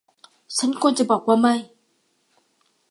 [0.57, 1.55] ฉันควรจะบอกว่าไม่